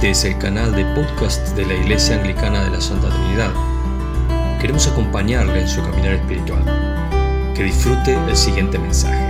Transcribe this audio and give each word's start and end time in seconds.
Este 0.00 0.12
es 0.12 0.24
el 0.24 0.38
canal 0.38 0.74
de 0.74 0.82
podcast 0.94 1.54
de 1.54 1.66
la 1.66 1.74
Iglesia 1.74 2.16
Anglicana 2.18 2.64
de 2.64 2.70
la 2.70 2.80
Santa 2.80 3.10
Trinidad. 3.10 3.52
Queremos 4.58 4.86
acompañarle 4.86 5.60
en 5.60 5.68
su 5.68 5.82
caminar 5.82 6.14
espiritual. 6.14 6.64
Que 7.54 7.64
disfrute 7.64 8.14
el 8.14 8.34
siguiente 8.34 8.78
mensaje. 8.78 9.22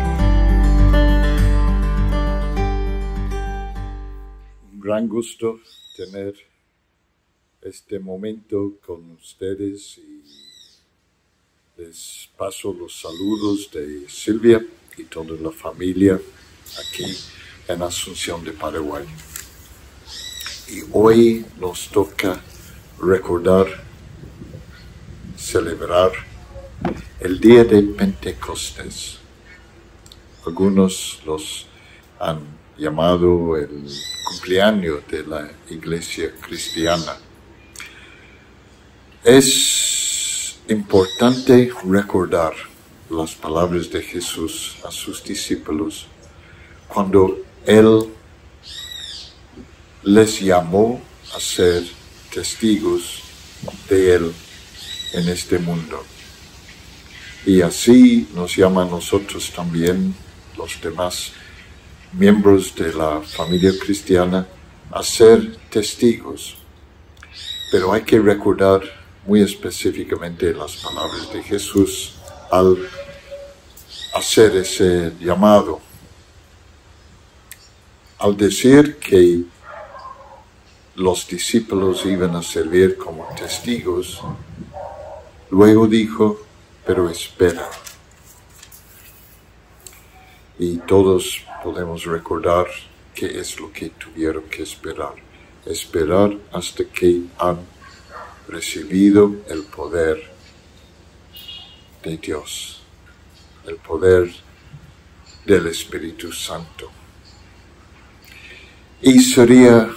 Un 4.73 4.81
gran 4.81 5.09
gusto 5.09 5.59
tener 5.97 6.35
este 7.63 7.99
momento 7.99 8.79
con 8.87 9.11
ustedes 9.11 9.99
y 9.99 10.23
les 11.79 12.31
paso 12.37 12.73
los 12.73 13.01
saludos 13.01 13.73
de 13.73 14.09
Silvia 14.09 14.65
y 14.97 15.03
toda 15.03 15.35
la 15.35 15.51
familia 15.51 16.15
aquí 16.79 17.13
en 17.67 17.83
Asunción 17.83 18.45
de 18.45 18.53
Paraguay. 18.53 19.05
Y 20.71 20.85
hoy 20.93 21.45
nos 21.59 21.89
toca 21.89 22.41
recordar, 23.01 23.67
celebrar 25.37 26.13
el 27.19 27.41
día 27.41 27.65
de 27.65 27.83
Pentecostés. 27.83 29.19
Algunos 30.47 31.21
los 31.27 31.67
han 32.21 32.39
llamado 32.79 33.57
el 33.57 33.85
cumpleaños 34.29 35.01
de 35.11 35.25
la 35.25 35.51
iglesia 35.71 36.33
cristiana. 36.41 37.17
Es 39.25 40.61
importante 40.69 41.73
recordar 41.85 42.53
las 43.11 43.35
palabras 43.35 43.91
de 43.91 44.03
Jesús 44.03 44.77
a 44.87 44.93
sus 44.93 45.25
discípulos 45.25 46.07
cuando 46.87 47.41
Él 47.67 48.07
les 50.03 50.41
llamó 50.41 51.01
a 51.35 51.41
ser 51.41 51.85
testigos 52.33 53.23
de 53.89 54.15
Él 54.15 54.33
en 55.13 55.29
este 55.29 55.59
mundo. 55.59 56.03
Y 57.45 57.63
así 57.63 58.29
nos 58.35 58.57
llama 58.57 58.83
a 58.83 58.87
nosotros 58.87 59.51
también, 59.55 60.15
los 60.57 60.81
demás 60.81 61.33
miembros 62.13 62.75
de 62.75 62.93
la 62.93 63.21
familia 63.21 63.73
cristiana, 63.79 64.47
a 64.91 65.03
ser 65.03 65.57
testigos. 65.71 66.57
Pero 67.71 67.93
hay 67.93 68.03
que 68.03 68.19
recordar 68.19 68.83
muy 69.27 69.43
específicamente 69.43 70.53
las 70.53 70.77
palabras 70.77 71.33
de 71.33 71.43
Jesús 71.43 72.15
al 72.51 72.77
hacer 74.15 74.57
ese 74.57 75.13
llamado. 75.21 75.81
Al 78.19 78.37
decir 78.37 78.97
que 78.97 79.45
los 81.01 81.27
discípulos 81.27 82.05
iban 82.05 82.37
a 82.37 82.43
servir 82.43 82.99
como 82.99 83.27
testigos, 83.35 84.21
luego 85.51 85.87
dijo, 85.87 86.43
pero 86.85 87.09
espera. 87.09 87.67
Y 90.59 90.77
todos 90.81 91.43
podemos 91.65 92.05
recordar 92.05 92.67
qué 93.15 93.41
es 93.41 93.59
lo 93.59 93.73
que 93.73 93.89
tuvieron 93.89 94.43
que 94.51 94.63
esperar. 94.63 95.15
Esperar 95.65 96.37
hasta 96.53 96.85
que 96.85 97.23
han 97.39 97.61
recibido 98.47 99.37
el 99.49 99.63
poder 99.63 100.23
de 102.03 102.19
Dios, 102.19 102.83
el 103.67 103.77
poder 103.77 104.31
del 105.47 105.67
Espíritu 105.67 106.31
Santo. 106.31 106.91
Y 109.01 109.19
sería 109.21 109.91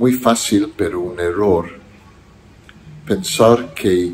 muy 0.00 0.14
fácil, 0.14 0.72
pero 0.74 0.98
un 0.98 1.20
error, 1.20 1.68
pensar 3.06 3.74
que 3.74 4.10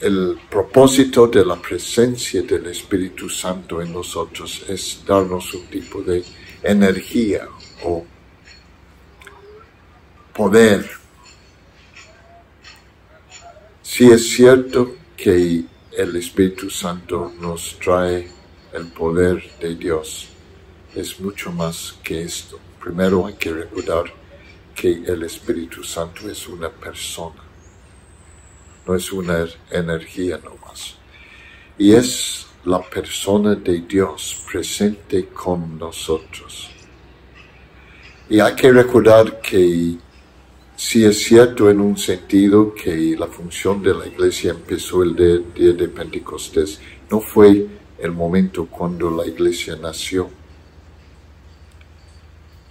el 0.00 0.38
propósito 0.48 1.26
de 1.26 1.44
la 1.44 1.56
presencia 1.56 2.40
del 2.40 2.68
Espíritu 2.68 3.28
Santo 3.28 3.82
en 3.82 3.92
nosotros 3.92 4.64
es 4.70 5.02
darnos 5.06 5.52
un 5.52 5.66
tipo 5.66 6.00
de 6.00 6.24
energía 6.62 7.46
o 7.84 8.02
poder. 10.32 10.90
Si 13.82 14.10
es 14.10 14.30
cierto 14.30 14.96
que 15.14 15.64
el 15.92 16.16
Espíritu 16.16 16.70
Santo 16.70 17.34
nos 17.38 17.78
trae 17.78 18.30
el 18.72 18.86
poder 18.92 19.44
de 19.60 19.74
Dios, 19.74 20.30
es 20.94 21.20
mucho 21.20 21.52
más 21.52 21.98
que 22.02 22.22
esto. 22.22 22.58
Primero 22.82 23.26
hay 23.26 23.34
que 23.34 23.52
recordar 23.52 24.04
que 24.74 25.02
el 25.06 25.22
Espíritu 25.24 25.84
Santo 25.84 26.30
es 26.30 26.48
una 26.48 26.70
persona, 26.70 27.42
no 28.86 28.94
es 28.94 29.12
una 29.12 29.46
energía 29.70 30.38
nomás. 30.38 30.96
Y 31.76 31.92
es 31.92 32.46
la 32.64 32.80
persona 32.80 33.54
de 33.54 33.80
Dios 33.82 34.44
presente 34.50 35.26
con 35.26 35.78
nosotros. 35.78 36.70
Y 38.30 38.40
hay 38.40 38.54
que 38.54 38.72
recordar 38.72 39.42
que 39.42 39.96
si 40.74 41.04
es 41.04 41.22
cierto 41.22 41.68
en 41.68 41.80
un 41.80 41.98
sentido 41.98 42.74
que 42.74 43.14
la 43.18 43.26
función 43.26 43.82
de 43.82 43.92
la 43.92 44.06
iglesia 44.06 44.52
empezó 44.52 45.02
el 45.02 45.14
día 45.54 45.72
de 45.72 45.88
Pentecostés, 45.88 46.80
no 47.10 47.20
fue 47.20 47.66
el 47.98 48.12
momento 48.12 48.64
cuando 48.64 49.10
la 49.10 49.26
iglesia 49.26 49.76
nació 49.76 50.39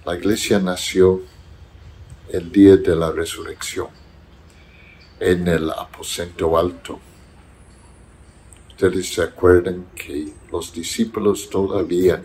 la 0.10 0.16
iglesia 0.16 0.58
nació 0.58 1.22
el 2.30 2.52
día 2.52 2.78
de 2.78 2.96
la 2.96 3.12
resurrección 3.12 3.90
en 5.20 5.48
el 5.48 5.70
aposento 5.70 6.58
alto. 6.58 7.00
Ustedes 8.70 9.14
se 9.14 9.22
acuerdan 9.22 9.86
que 9.94 10.34
los 10.52 10.74
discípulos 10.74 11.48
todavía 11.48 12.24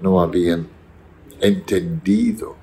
no 0.00 0.20
habían 0.20 0.68
entendido 1.40 2.54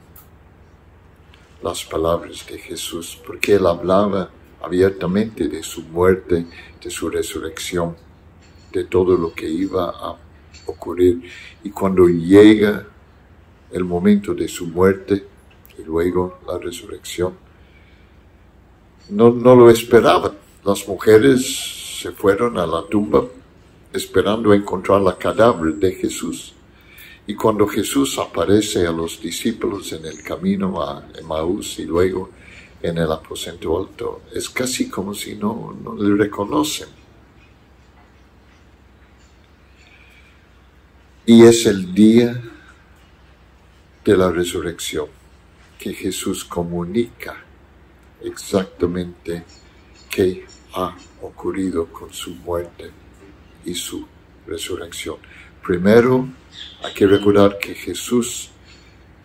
las 1.61 1.83
palabras 1.83 2.45
de 2.47 2.57
Jesús, 2.57 3.21
porque 3.27 3.55
él 3.55 3.67
hablaba 3.67 4.29
abiertamente 4.61 5.49
de 5.49 5.61
su 5.61 5.81
muerte, 5.81 6.45
de 6.81 6.89
su 6.89 7.09
resurrección, 7.09 7.97
de 8.71 8.85
todo 8.85 9.17
lo 9.17 9.33
que 9.33 9.49
iba 9.49 9.89
a 9.89 10.15
ocurrir. 10.67 11.29
Y 11.65 11.69
cuando 11.69 12.07
llega 12.07 12.87
el 13.73 13.83
momento 13.83 14.33
de 14.33 14.47
su 14.47 14.67
muerte 14.67 15.25
y 15.77 15.83
luego 15.83 16.39
la 16.47 16.57
resurrección. 16.57 17.33
No, 19.09 19.31
no 19.31 19.55
lo 19.55 19.69
esperaban. 19.69 20.33
Las 20.63 20.87
mujeres 20.87 21.99
se 22.01 22.11
fueron 22.11 22.57
a 22.57 22.65
la 22.65 22.85
tumba 22.87 23.25
esperando 23.91 24.53
encontrar 24.53 25.01
la 25.01 25.17
cadáver 25.17 25.75
de 25.75 25.93
Jesús. 25.93 26.53
Y 27.25 27.35
cuando 27.35 27.67
Jesús 27.67 28.17
aparece 28.19 28.85
a 28.85 28.91
los 28.91 29.21
discípulos 29.21 29.91
en 29.93 30.05
el 30.05 30.21
camino 30.23 30.81
a 30.81 31.07
Emmaús 31.17 31.79
y 31.79 31.85
luego 31.85 32.29
en 32.81 32.97
el 32.97 33.11
aposento 33.11 33.79
alto, 33.79 34.23
es 34.33 34.49
casi 34.49 34.89
como 34.89 35.13
si 35.13 35.35
no, 35.35 35.75
no 35.81 35.95
le 35.95 36.15
reconocen. 36.15 36.89
Y 41.25 41.43
es 41.43 41.65
el 41.65 41.93
día 41.93 42.41
de 44.03 44.17
la 44.17 44.31
resurrección, 44.31 45.07
que 45.79 45.93
Jesús 45.93 46.43
comunica 46.43 47.35
exactamente 48.21 49.43
qué 50.09 50.45
ha 50.73 50.95
ocurrido 51.21 51.87
con 51.87 52.13
su 52.13 52.35
muerte 52.35 52.91
y 53.65 53.73
su 53.73 54.05
resurrección. 54.45 55.17
Primero, 55.65 56.27
hay 56.83 56.93
que 56.93 57.07
recordar 57.07 57.57
que 57.57 57.73
Jesús 57.73 58.49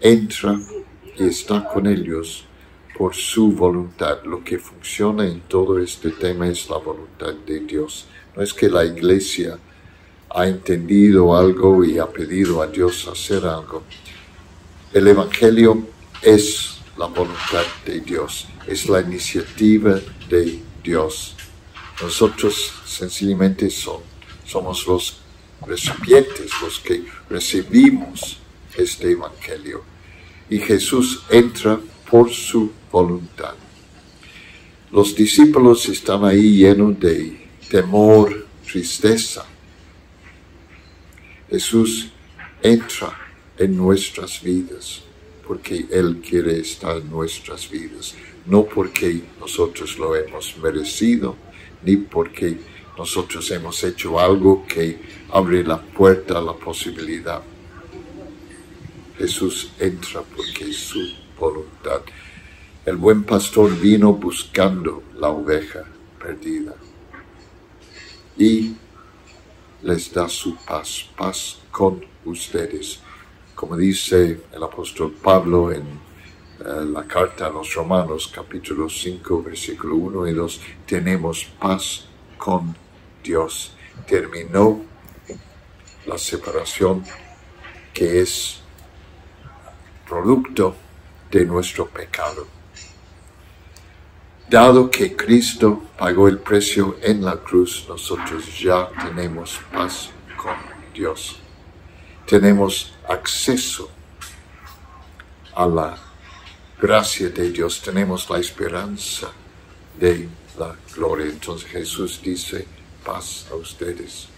entra 0.00 0.58
y 1.16 1.24
está 1.24 1.64
con 1.64 1.86
ellos 1.86 2.44
por 2.96 3.14
su 3.14 3.52
voluntad. 3.52 4.22
Lo 4.24 4.42
que 4.42 4.58
funciona 4.58 5.26
en 5.26 5.40
todo 5.42 5.78
este 5.78 6.10
tema 6.10 6.48
es 6.48 6.68
la 6.68 6.78
voluntad 6.78 7.34
de 7.46 7.60
Dios. 7.60 8.06
No 8.36 8.42
es 8.42 8.52
que 8.54 8.68
la 8.68 8.84
iglesia 8.84 9.58
ha 10.30 10.46
entendido 10.46 11.36
algo 11.36 11.84
y 11.84 11.98
ha 11.98 12.06
pedido 12.06 12.62
a 12.62 12.66
Dios 12.66 13.08
hacer 13.08 13.46
algo. 13.46 13.82
El 14.90 15.06
Evangelio 15.06 15.86
es 16.22 16.78
la 16.96 17.06
voluntad 17.06 17.64
de 17.84 18.00
Dios, 18.00 18.46
es 18.66 18.88
la 18.88 19.02
iniciativa 19.02 20.00
de 20.30 20.60
Dios. 20.82 21.36
Nosotros 22.00 22.72
sencillamente 22.86 23.68
somos 23.70 24.86
los 24.86 25.20
recipientes, 25.66 26.50
los 26.62 26.78
que 26.80 27.04
recibimos 27.28 28.38
este 28.78 29.12
Evangelio. 29.12 29.82
Y 30.48 30.58
Jesús 30.58 31.22
entra 31.28 31.78
por 32.10 32.30
su 32.30 32.72
voluntad. 32.90 33.54
Los 34.90 35.14
discípulos 35.14 35.86
están 35.90 36.24
ahí 36.24 36.56
llenos 36.56 36.98
de 36.98 37.46
temor, 37.68 38.46
tristeza. 38.64 39.44
Jesús 41.50 42.08
entra 42.62 43.27
en 43.58 43.76
nuestras 43.76 44.42
vidas 44.42 45.02
porque 45.48 45.86
Él 45.90 46.20
quiere 46.20 46.60
estar 46.60 46.98
en 46.98 47.08
nuestras 47.10 47.70
vidas, 47.70 48.14
no 48.44 48.64
porque 48.64 49.22
nosotros 49.40 49.98
lo 49.98 50.14
hemos 50.14 50.54
merecido, 50.58 51.36
ni 51.82 51.96
porque 51.96 52.58
nosotros 52.98 53.50
hemos 53.50 53.82
hecho 53.82 54.20
algo 54.20 54.66
que 54.66 54.98
abre 55.30 55.64
la 55.64 55.80
puerta 55.80 56.36
a 56.36 56.42
la 56.42 56.52
posibilidad. 56.52 57.40
Jesús 59.16 59.70
entra 59.78 60.20
porque 60.20 60.68
es 60.68 60.76
su 60.76 61.00
voluntad. 61.40 62.02
El 62.84 62.96
buen 62.96 63.24
pastor 63.24 63.74
vino 63.80 64.12
buscando 64.12 65.02
la 65.18 65.30
oveja 65.30 65.84
perdida 66.22 66.74
y 68.36 68.74
les 69.82 70.12
da 70.12 70.28
su 70.28 70.56
paz, 70.56 71.08
paz 71.16 71.58
con 71.70 72.04
ustedes. 72.26 73.00
Como 73.58 73.76
dice 73.76 74.42
el 74.52 74.62
apóstol 74.62 75.16
Pablo 75.20 75.72
en 75.72 75.82
eh, 75.82 76.84
la 76.92 77.02
carta 77.08 77.46
a 77.46 77.50
los 77.50 77.74
Romanos, 77.74 78.30
capítulo 78.32 78.88
5, 78.88 79.42
versículo 79.42 79.96
1 79.96 80.28
y 80.28 80.32
2, 80.32 80.60
tenemos 80.86 81.44
paz 81.58 82.06
con 82.36 82.76
Dios. 83.20 83.74
Terminó 84.06 84.80
la 86.06 86.16
separación 86.16 87.02
que 87.92 88.20
es 88.20 88.60
producto 90.08 90.76
de 91.28 91.44
nuestro 91.44 91.88
pecado. 91.88 92.46
Dado 94.48 94.88
que 94.88 95.16
Cristo 95.16 95.82
pagó 95.98 96.28
el 96.28 96.38
precio 96.38 96.96
en 97.02 97.24
la 97.24 97.34
cruz, 97.38 97.86
nosotros 97.88 98.56
ya 98.56 98.88
tenemos 99.02 99.58
paz 99.72 100.10
con 100.36 100.54
Dios. 100.94 101.40
Tenemos 102.24 102.97
acceso 103.08 103.90
a 105.54 105.66
la 105.66 105.98
gracia 106.80 107.30
de 107.30 107.50
Dios, 107.50 107.82
tenemos 107.82 108.28
la 108.30 108.38
esperanza 108.38 109.30
de 109.98 110.28
la 110.58 110.76
gloria. 110.94 111.26
Entonces 111.26 111.68
Jesús 111.68 112.20
dice, 112.22 112.66
paz 113.04 113.46
a 113.50 113.56
ustedes. 113.56 114.28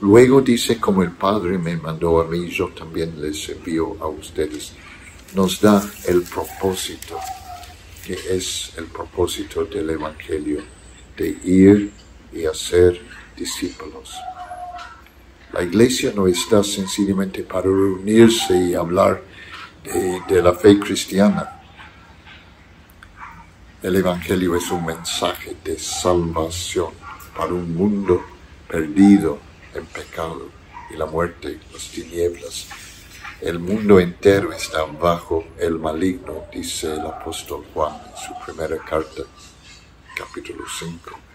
Luego 0.00 0.40
dice, 0.40 0.80
como 0.80 1.02
el 1.02 1.12
Padre 1.12 1.58
me 1.58 1.76
mandó 1.76 2.20
a 2.20 2.24
mí, 2.24 2.48
yo 2.48 2.68
también 2.70 3.20
les 3.20 3.48
envío 3.48 3.96
a 4.00 4.08
ustedes. 4.08 4.72
Nos 5.34 5.60
da 5.60 5.82
el 6.08 6.22
propósito 6.22 7.18
que 8.04 8.14
es 8.14 8.72
el 8.76 8.86
propósito 8.86 9.64
del 9.64 9.90
Evangelio, 9.90 10.62
de 11.16 11.28
ir 11.44 11.92
y 12.32 12.46
hacer 12.46 13.00
discípulos. 13.36 14.14
La 15.52 15.62
iglesia 15.62 16.12
no 16.14 16.26
está 16.26 16.64
sencillamente 16.64 17.42
para 17.42 17.64
reunirse 17.64 18.56
y 18.56 18.74
hablar 18.74 19.22
de, 19.84 20.42
la 20.42 20.54
fe 20.54 20.78
cristiana. 20.78 21.60
El 23.82 23.96
Evangelio 23.96 24.56
es 24.56 24.70
un 24.70 24.86
mensaje 24.86 25.54
de 25.62 25.78
salvación 25.78 26.92
para 27.36 27.52
un 27.52 27.74
mundo 27.74 28.22
perdido 28.66 29.38
en 29.74 29.84
pecado 29.86 30.48
y 30.90 30.96
la 30.96 31.04
muerte, 31.04 31.60
las 31.72 31.88
tinieblas, 31.88 32.68
el 33.42 33.58
mundo 33.58 33.98
entero 33.98 34.52
está 34.52 34.84
bajo 34.84 35.44
el 35.58 35.78
maligno, 35.78 36.44
dice 36.52 36.94
el 36.94 37.00
apóstol 37.00 37.64
Juan 37.74 37.92
en 38.08 38.16
su 38.16 38.44
primera 38.44 38.78
carta, 38.78 39.22
capítulo 40.16 40.64
5. 40.78 41.31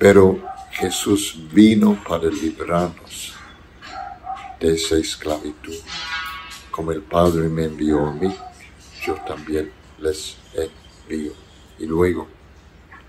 Pero 0.00 0.40
Jesús 0.70 1.38
vino 1.52 2.02
para 2.08 2.30
librarnos 2.30 3.34
de 4.58 4.72
esa 4.72 4.96
esclavitud. 4.96 5.76
Como 6.70 6.92
el 6.92 7.02
Padre 7.02 7.50
me 7.50 7.64
envió 7.64 8.06
a 8.06 8.12
mí, 8.14 8.34
yo 9.04 9.14
también 9.26 9.70
les 9.98 10.38
envío. 10.54 11.32
Y 11.78 11.84
luego 11.84 12.26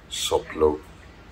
sopló 0.10 0.82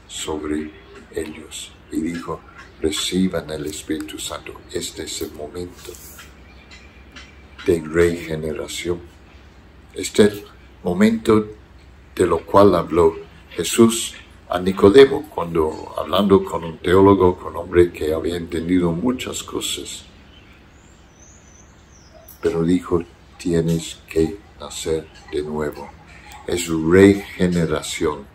sobre 0.07 0.71
ellos 1.13 1.73
y 1.91 1.99
dijo, 2.03 2.39
reciban 2.81 3.49
el 3.49 3.65
Espíritu 3.65 4.17
Santo. 4.17 4.53
Este 4.71 5.03
es 5.03 5.21
el 5.23 5.33
momento 5.33 5.91
de 7.65 7.83
regeneración. 7.85 9.01
Este 9.93 10.23
es 10.23 10.29
el 10.35 10.43
momento 10.85 11.47
de 12.15 12.25
lo 12.25 12.45
cual 12.45 12.75
habló 12.75 13.17
Jesús 13.49 14.15
a 14.49 14.59
Nicodemo 14.59 15.29
cuando 15.29 15.93
hablando 15.95 16.43
con 16.43 16.63
un 16.63 16.79
teólogo, 16.79 17.37
con 17.37 17.55
un 17.55 17.57
hombre 17.57 17.91
que 17.91 18.13
había 18.13 18.35
entendido 18.35 18.91
muchas 18.91 19.43
cosas. 19.43 20.05
Pero 22.41 22.63
dijo, 22.63 23.03
tienes 23.37 23.99
que 24.07 24.39
nacer 24.59 25.07
de 25.31 25.43
nuevo. 25.43 25.91
Es 26.47 26.67
regeneración. 26.67 28.25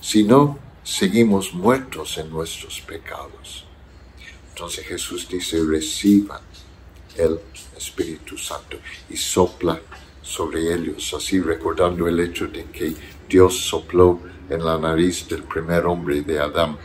Si 0.00 0.24
no, 0.24 0.58
seguimos 0.82 1.54
muertos 1.54 2.18
en 2.18 2.30
nuestros 2.30 2.82
pecados. 2.82 3.64
Entonces 4.50 4.84
Jesús 4.86 5.26
dice, 5.26 5.58
reciban 5.64 6.42
el 7.16 7.40
Espíritu 7.78 8.36
Santo 8.36 8.76
y 9.08 9.16
sopla 9.16 9.80
sobre 10.20 10.74
ellos, 10.74 11.14
así 11.14 11.40
recordando 11.40 12.06
el 12.06 12.20
hecho 12.20 12.46
de 12.46 12.64
que 12.66 12.94
Dios 13.26 13.56
sopló 13.58 14.20
en 14.50 14.64
la 14.64 14.76
nariz 14.76 15.26
del 15.28 15.44
primer 15.44 15.86
hombre 15.86 16.20
de 16.22 16.38
Adán 16.38 16.76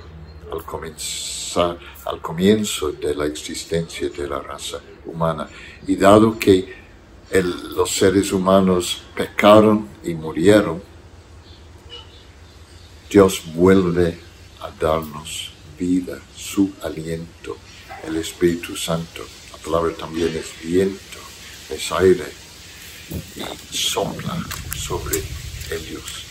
al 2.06 2.22
comienzo 2.22 2.92
de 2.94 3.14
la 3.14 3.26
existencia 3.26 4.10
de 4.10 4.28
la 4.28 4.40
raza 4.40 4.80
humana. 5.06 5.50
Y 5.86 5.98
dado 5.98 6.40
que 6.40 6.74
los 7.76 7.92
seres 7.92 8.32
humanos 8.32 9.02
pecaron 9.16 9.90
y 10.04 10.14
murieron, 10.14 10.82
Dios 13.10 13.42
vuelve 13.54 14.18
a 14.62 14.70
darnos 14.80 15.52
vida, 15.78 16.18
su 16.34 16.72
aliento, 16.82 17.58
el 18.08 18.16
Espíritu 18.16 18.78
Santo 18.78 19.24
palabra 19.66 19.96
también 19.96 20.30
es 20.36 20.54
viento, 20.64 21.20
es 21.70 21.92
aire, 21.92 22.26
y 23.36 23.76
sopla 23.76 24.38
sobre 24.78 25.18
ellos, 25.72 26.25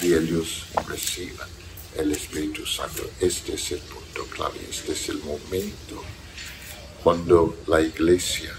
y 0.00 0.14
ellos 0.14 0.64
reciban 0.86 1.48
el 1.96 2.12
Espíritu 2.12 2.64
Santo. 2.66 3.08
Este 3.20 3.54
es 3.54 3.72
el 3.72 3.80
punto 3.80 4.24
clave, 4.30 4.58
este 4.68 4.92
es 4.92 5.08
el 5.08 5.18
momento 5.18 6.02
cuando 7.02 7.56
la 7.66 7.80
iglesia 7.80 8.52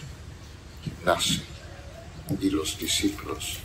nace 1.05 1.41
y 2.41 2.49
los 2.49 2.77
discípulos 2.77 3.57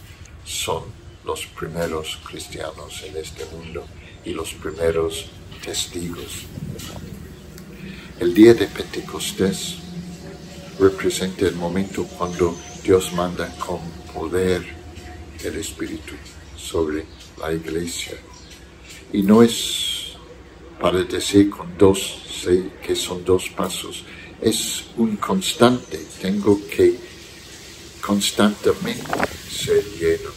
son 0.44 0.84
los 1.24 1.46
primeros 1.46 2.18
cristianos 2.28 3.02
en 3.02 3.16
este 3.16 3.44
mundo 3.46 3.84
y 4.24 4.30
los 4.30 4.52
primeros 4.54 5.26
testigos. 5.64 6.44
El 8.20 8.34
día 8.34 8.54
de 8.54 8.66
Pentecostés 8.66 9.76
representa 10.78 11.46
el 11.46 11.56
momento 11.56 12.04
cuando 12.04 12.56
Dios 12.82 13.12
manda 13.12 13.48
con 13.58 13.80
poder 14.12 14.62
el 15.42 15.56
Espíritu 15.56 16.14
sobre 16.56 17.06
la 17.38 17.52
iglesia. 17.52 18.16
Y 19.12 19.22
no 19.22 19.42
es 19.42 20.14
para 20.80 21.02
decir 21.02 21.50
con 21.50 21.78
dos, 21.78 22.22
sé 22.42 22.70
que 22.82 22.94
son 22.94 23.24
dos 23.24 23.48
pasos, 23.50 24.04
es 24.40 24.84
un 24.96 25.16
constante. 25.16 25.98
Tengo 26.20 26.60
que 26.68 26.98
constantemente 28.04 29.12
ser 29.50 29.82
lleno 29.98 30.30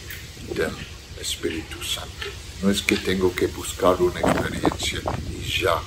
del 0.54 0.72
Espíritu 1.20 1.82
Santo. 1.82 2.26
No 2.62 2.70
es 2.70 2.82
que 2.82 2.96
tengo 2.96 3.34
que 3.34 3.46
buscar 3.48 4.00
una 4.00 4.20
experiencia 4.20 5.00
y 5.30 5.60
ya 5.60 5.80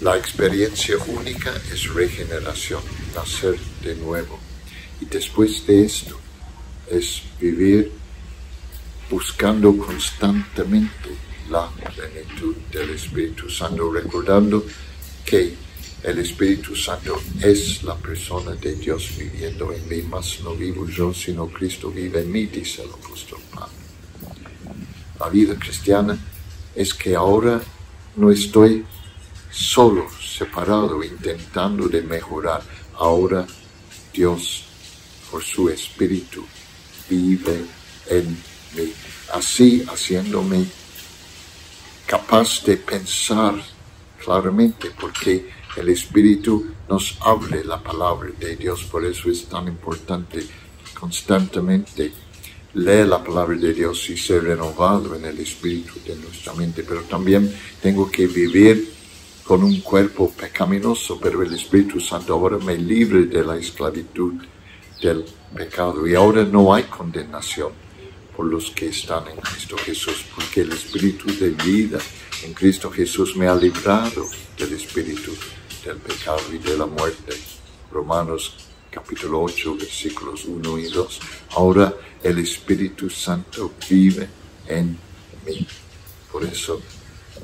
la 0.00 0.16
experiencia 0.16 0.96
única 1.06 1.52
es 1.70 1.92
regeneración, 1.92 2.82
nacer 3.14 3.58
de 3.82 3.94
nuevo. 3.96 4.38
Y 5.00 5.04
después 5.04 5.66
de 5.66 5.84
esto 5.84 6.18
es 6.90 7.22
vivir 7.38 7.92
buscando 9.10 9.76
constantemente 9.76 11.10
la 11.50 11.68
plenitud 11.68 12.54
del 12.70 12.90
Espíritu 12.90 13.50
Santo, 13.50 13.92
recordando 13.92 14.64
que 15.24 15.54
el 16.02 16.18
Espíritu 16.18 16.74
Santo 16.76 17.20
es 17.42 17.82
la 17.82 17.96
persona 17.96 18.52
de 18.52 18.74
Dios 18.76 19.10
viviendo 19.18 19.72
en 19.72 19.86
mí, 19.88 20.02
más 20.02 20.40
no 20.42 20.54
vivo 20.54 20.88
yo, 20.88 21.12
sino 21.12 21.48
Cristo 21.48 21.90
vive 21.90 22.20
en 22.20 22.32
mí, 22.32 22.46
dice 22.46 22.82
el 22.82 22.90
apóstol 22.90 23.40
Pablo. 23.52 23.74
La 25.18 25.28
vida 25.28 25.56
cristiana 25.56 26.18
es 26.74 26.94
que 26.94 27.14
ahora 27.14 27.60
no 28.16 28.30
estoy 28.30 28.84
solo, 29.50 30.06
separado, 30.10 31.02
intentando 31.02 31.88
de 31.88 32.02
mejorar. 32.02 32.62
Ahora 32.96 33.46
Dios, 34.12 34.64
por 35.30 35.42
su 35.42 35.68
Espíritu, 35.68 36.46
vive 37.08 37.64
en 38.08 38.30
mí, 38.30 38.49
así 39.32 39.84
haciéndome 39.88 40.66
capaz 42.06 42.64
de 42.64 42.76
pensar 42.76 43.54
claramente, 44.22 44.90
porque 45.00 45.48
el 45.76 45.88
Espíritu 45.88 46.66
nos 46.88 47.16
abre 47.20 47.64
la 47.64 47.82
palabra 47.82 48.30
de 48.38 48.56
Dios, 48.56 48.84
por 48.84 49.04
eso 49.04 49.30
es 49.30 49.46
tan 49.46 49.68
importante 49.68 50.44
constantemente 50.98 52.12
leer 52.74 53.08
la 53.08 53.22
palabra 53.22 53.56
de 53.56 53.72
Dios 53.72 54.10
y 54.10 54.16
ser 54.16 54.44
renovado 54.44 55.14
en 55.14 55.24
el 55.24 55.38
espíritu 55.40 55.94
de 56.06 56.14
nuestra 56.16 56.52
mente, 56.54 56.84
pero 56.86 57.02
también 57.02 57.52
tengo 57.82 58.10
que 58.10 58.26
vivir 58.26 58.92
con 59.44 59.64
un 59.64 59.80
cuerpo 59.80 60.30
pecaminoso, 60.30 61.18
pero 61.20 61.42
el 61.42 61.52
Espíritu 61.52 61.98
Santo 61.98 62.34
ahora 62.34 62.58
me 62.58 62.78
libre 62.78 63.24
de 63.24 63.42
la 63.42 63.56
esclavitud 63.56 64.34
del 65.02 65.24
pecado. 65.52 66.06
Y 66.06 66.14
ahora 66.14 66.44
no 66.44 66.72
hay 66.72 66.84
condenación 66.84 67.72
por 68.40 68.50
los 68.50 68.70
que 68.70 68.86
están 68.86 69.28
en 69.28 69.36
Cristo 69.36 69.76
Jesús, 69.76 70.24
porque 70.34 70.62
el 70.62 70.72
Espíritu 70.72 71.26
de 71.38 71.50
vida 71.50 71.98
en 72.42 72.54
Cristo 72.54 72.90
Jesús 72.90 73.36
me 73.36 73.46
ha 73.46 73.54
librado 73.54 74.26
del 74.56 74.72
Espíritu 74.72 75.32
del 75.84 75.98
pecado 75.98 76.40
y 76.50 76.56
de 76.56 76.78
la 76.78 76.86
muerte. 76.86 77.36
Romanos 77.92 78.54
capítulo 78.90 79.42
8, 79.42 79.76
versículos 79.76 80.46
1 80.46 80.78
y 80.78 80.88
2. 80.88 81.20
Ahora 81.50 81.94
el 82.22 82.38
Espíritu 82.38 83.10
Santo 83.10 83.74
vive 83.90 84.26
en 84.66 84.96
mí. 85.44 85.66
Por 86.32 86.42
eso 86.46 86.80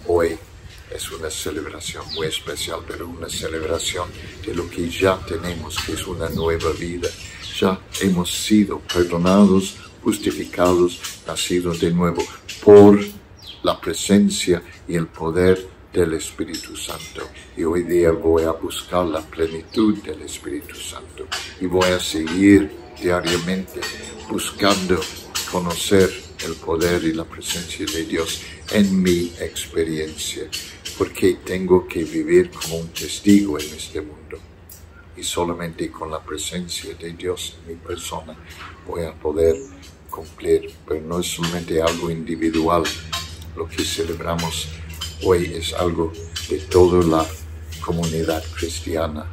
hoy 0.06 0.38
es 0.90 1.12
una 1.12 1.28
celebración 1.28 2.06
muy 2.14 2.28
especial, 2.28 2.80
pero 2.88 3.06
una 3.06 3.28
celebración 3.28 4.08
de 4.46 4.54
lo 4.54 4.66
que 4.70 4.88
ya 4.88 5.18
tenemos, 5.26 5.76
que 5.84 5.92
es 5.92 6.06
una 6.06 6.30
nueva 6.30 6.70
vida. 6.70 7.10
Ya 7.60 7.78
hemos 8.00 8.32
sido 8.32 8.78
perdonados, 8.80 9.76
justificados, 10.06 11.00
nacidos 11.26 11.80
de 11.80 11.90
nuevo 11.90 12.22
por 12.62 12.96
la 13.64 13.80
presencia 13.80 14.62
y 14.86 14.94
el 14.94 15.08
poder 15.08 15.66
del 15.92 16.14
Espíritu 16.14 16.76
Santo. 16.76 17.28
Y 17.56 17.64
hoy 17.64 17.82
día 17.82 18.12
voy 18.12 18.44
a 18.44 18.52
buscar 18.52 19.04
la 19.04 19.20
plenitud 19.20 20.00
del 20.04 20.22
Espíritu 20.22 20.76
Santo 20.76 21.26
y 21.60 21.66
voy 21.66 21.90
a 21.90 21.98
seguir 21.98 22.70
diariamente 23.02 23.80
buscando 24.30 25.00
conocer 25.50 26.08
el 26.46 26.54
poder 26.54 27.02
y 27.02 27.12
la 27.12 27.24
presencia 27.24 27.84
de 27.84 28.04
Dios 28.04 28.42
en 28.70 29.02
mi 29.02 29.32
experiencia, 29.40 30.44
porque 30.96 31.38
tengo 31.44 31.88
que 31.88 32.04
vivir 32.04 32.52
como 32.52 32.76
un 32.76 32.88
testigo 32.90 33.58
en 33.58 33.74
este 33.74 34.00
mundo. 34.02 34.38
Y 35.16 35.24
solamente 35.24 35.90
con 35.90 36.12
la 36.12 36.22
presencia 36.22 36.94
de 36.94 37.10
Dios 37.14 37.56
en 37.58 37.72
mi 37.72 37.74
persona 37.74 38.36
voy 38.86 39.02
a 39.02 39.12
poder 39.12 39.56
cumplir, 40.16 40.72
pero 40.88 41.02
no 41.02 41.20
es 41.20 41.26
solamente 41.26 41.82
algo 41.82 42.10
individual 42.10 42.84
lo 43.54 43.68
que 43.68 43.84
celebramos 43.84 44.68
hoy 45.22 45.52
es 45.54 45.74
algo 45.74 46.12
de 46.48 46.58
toda 46.58 47.04
la 47.04 47.26
comunidad 47.80 48.42
cristiana. 48.54 49.26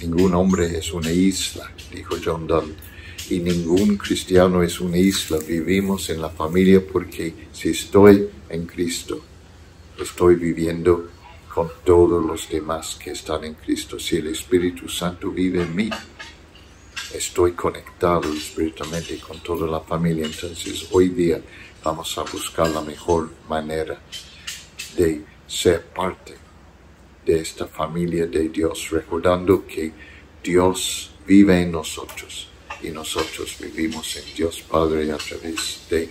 Ningún 0.00 0.34
hombre 0.34 0.78
es 0.78 0.92
una 0.92 1.10
isla, 1.10 1.70
dijo 1.92 2.16
John 2.24 2.46
Donne, 2.46 2.74
y 3.28 3.40
ningún 3.40 3.96
cristiano 3.96 4.62
es 4.62 4.80
una 4.80 4.96
isla. 4.96 5.38
Vivimos 5.38 6.08
en 6.10 6.22
la 6.22 6.30
familia 6.30 6.82
porque 6.92 7.34
si 7.52 7.70
estoy 7.70 8.28
en 8.48 8.66
Cristo, 8.66 9.20
estoy 10.00 10.36
viviendo 10.36 11.10
con 11.52 11.68
todos 11.84 12.24
los 12.24 12.48
demás 12.48 12.96
que 13.02 13.10
están 13.10 13.44
en 13.44 13.54
Cristo. 13.54 13.98
Si 13.98 14.16
el 14.16 14.28
Espíritu 14.28 14.88
Santo 14.88 15.30
vive 15.30 15.62
en 15.62 15.74
mí, 15.74 15.90
estoy 17.12 17.52
conectado 17.52 18.32
espiritualmente 18.32 19.18
con 19.18 19.40
toda 19.40 19.66
la 19.66 19.80
familia. 19.80 20.26
Entonces 20.26 20.88
hoy 20.90 21.08
día 21.08 21.40
vamos 21.82 22.16
a 22.18 22.22
buscar 22.22 22.68
la 22.68 22.82
mejor 22.82 23.30
manera 23.48 24.00
de 24.96 25.24
ser 25.46 25.84
parte 25.86 26.36
de 27.24 27.40
esta 27.40 27.66
familia 27.66 28.26
de 28.26 28.48
Dios, 28.48 28.90
recordando 28.90 29.66
que 29.66 29.92
Dios 30.42 31.10
vive 31.26 31.62
en 31.62 31.72
nosotros 31.72 32.48
y 32.82 32.90
nosotros 32.90 33.56
vivimos 33.60 34.16
en 34.16 34.34
Dios 34.34 34.62
Padre 34.62 35.10
a 35.12 35.16
través 35.16 35.86
de 35.90 36.08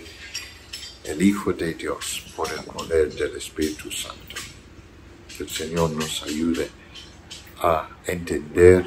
el 1.04 1.22
Hijo 1.22 1.52
de 1.52 1.74
Dios 1.74 2.24
por 2.36 2.48
el 2.52 2.62
poder 2.64 3.12
del 3.14 3.36
Espíritu 3.36 3.90
Santo. 3.90 4.36
Que 5.36 5.44
el 5.44 5.48
Señor 5.50 5.90
nos 5.92 6.22
ayude 6.22 6.68
a 7.60 7.88
entender 8.06 8.84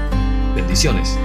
Bendiciones. 0.56 1.18